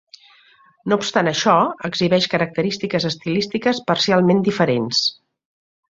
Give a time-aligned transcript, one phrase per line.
[0.93, 1.53] No obstant això,
[1.91, 5.05] exhibeix característiques estilístiques parcialment diferents.